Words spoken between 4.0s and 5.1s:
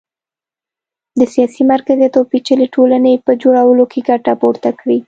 ګټه پورته کړي